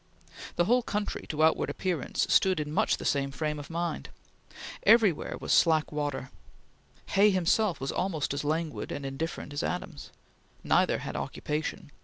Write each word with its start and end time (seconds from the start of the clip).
The 0.55 0.65
whole 0.65 0.81
country, 0.81 1.27
to 1.29 1.43
outward 1.43 1.69
appearance, 1.69 2.25
stood 2.27 2.59
in 2.59 2.71
much 2.73 2.97
the 2.97 3.05
same 3.05 3.29
frame 3.29 3.59
of 3.59 3.69
mind. 3.69 4.09
Everywhere 4.81 5.37
was 5.39 5.51
slack 5.51 5.91
water. 5.91 6.31
Hay 7.09 7.29
himself 7.29 7.79
was 7.79 7.91
almost 7.91 8.33
as 8.33 8.43
languid 8.43 8.91
and 8.91 9.05
indifferent 9.05 9.53
as 9.53 9.61
Adams. 9.61 10.09
Neither 10.63 10.97
had 10.97 11.15
occupation. 11.15 11.91